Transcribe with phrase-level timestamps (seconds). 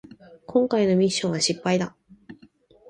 [0.47, 1.95] こんかいのミッションは失敗だ